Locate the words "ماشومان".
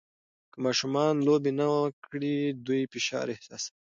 0.65-1.13